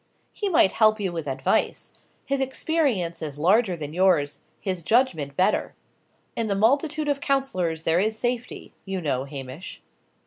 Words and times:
"He 0.33 0.49
might 0.49 0.71
help 0.71 0.99
you 0.99 1.11
with 1.13 1.27
advice. 1.27 1.91
His 2.25 2.41
experience 2.41 3.21
is 3.21 3.37
larger 3.37 3.77
than 3.77 3.93
yours, 3.93 4.39
his 4.59 4.81
judgment 4.81 5.37
better. 5.37 5.75
'In 6.35 6.47
the 6.47 6.55
multitude 6.55 7.07
of 7.07 7.21
counsellors 7.21 7.83
there 7.83 7.99
is 7.99 8.17
safety,' 8.17 8.73
you 8.83 8.99
know, 8.99 9.25
Hamish." 9.25 9.79